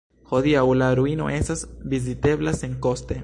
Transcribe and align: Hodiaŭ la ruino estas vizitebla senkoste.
Hodiaŭ 0.29 0.63
la 0.81 0.87
ruino 0.99 1.27
estas 1.35 1.63
vizitebla 1.93 2.57
senkoste. 2.63 3.19